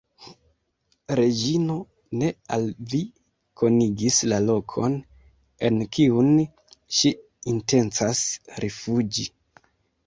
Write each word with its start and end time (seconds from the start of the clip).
Reĝino 1.17 1.75
ne 2.21 2.29
al 2.57 2.65
vi 2.93 3.03
konigis 3.63 4.19
la 4.33 4.41
lokon, 4.49 4.97
en 5.71 5.81
kiun 5.99 6.33
ŝi 7.01 7.15
intencas 7.55 8.25
rifuĝi. 8.67 9.31